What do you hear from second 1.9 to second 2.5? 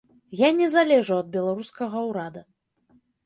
ўрада.